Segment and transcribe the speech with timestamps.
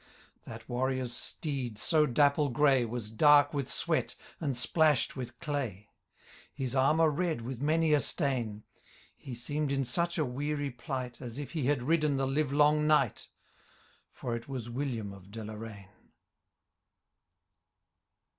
[0.45, 2.85] That warrior's steed, so dapple gray.
[2.85, 5.89] Was dark with sweat, and splashed with clay;
[6.51, 8.63] His armour red with many a stain:
[9.15, 11.21] He seem'd in such a weary plight.
[11.21, 13.27] As if he had ridden the live long night;
[14.11, 15.89] For it was William of Deloraine.